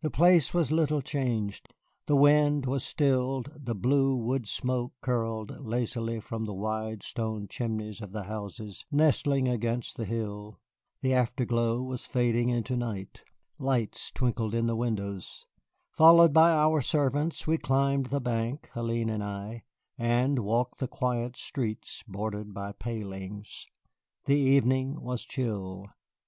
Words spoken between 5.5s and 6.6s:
lazily from the